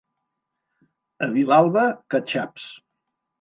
[1.25, 2.67] A Vilalba, catxaps.